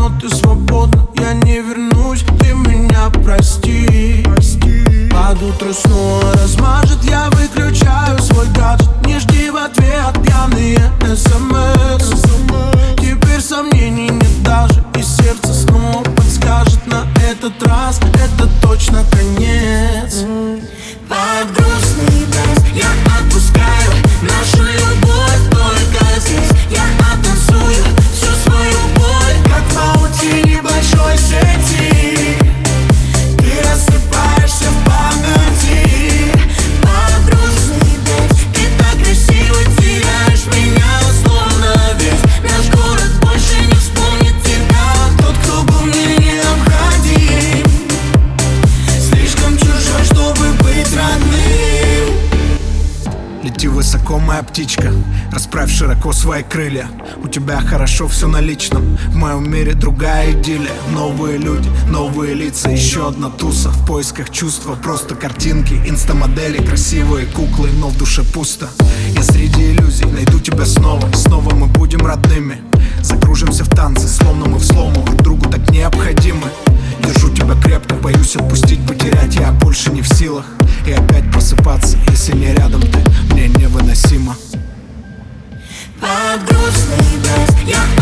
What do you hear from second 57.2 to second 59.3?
У тебя хорошо все на личном В